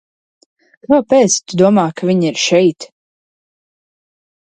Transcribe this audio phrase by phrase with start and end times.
[0.93, 2.91] Kāpēc tu domā, ka viņa ir šeit?